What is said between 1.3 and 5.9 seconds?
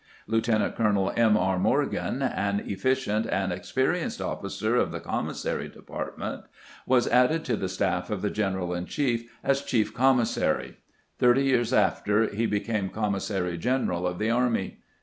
E. Morgan, an efficient and experienced officer of the commissary